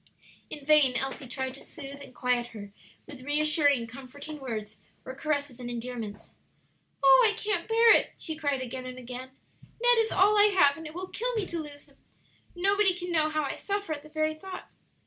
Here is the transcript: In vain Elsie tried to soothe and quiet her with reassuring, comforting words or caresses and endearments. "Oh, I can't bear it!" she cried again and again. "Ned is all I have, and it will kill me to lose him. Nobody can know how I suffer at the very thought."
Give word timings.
In 0.49 0.65
vain 0.65 0.95
Elsie 0.95 1.27
tried 1.27 1.53
to 1.53 1.59
soothe 1.59 2.01
and 2.01 2.15
quiet 2.15 2.47
her 2.47 2.73
with 3.05 3.21
reassuring, 3.21 3.85
comforting 3.85 4.39
words 4.39 4.77
or 5.05 5.13
caresses 5.13 5.59
and 5.59 5.69
endearments. 5.69 6.31
"Oh, 7.03 7.27
I 7.31 7.37
can't 7.37 7.67
bear 7.67 7.93
it!" 7.93 8.09
she 8.17 8.35
cried 8.35 8.63
again 8.63 8.87
and 8.87 8.97
again. 8.97 9.29
"Ned 9.79 9.99
is 9.99 10.11
all 10.11 10.39
I 10.39 10.55
have, 10.57 10.75
and 10.75 10.87
it 10.87 10.95
will 10.95 11.07
kill 11.09 11.35
me 11.35 11.45
to 11.45 11.59
lose 11.59 11.85
him. 11.85 11.97
Nobody 12.55 12.95
can 12.97 13.11
know 13.11 13.29
how 13.29 13.43
I 13.43 13.53
suffer 13.53 13.93
at 13.93 14.01
the 14.01 14.09
very 14.09 14.33
thought." 14.33 14.71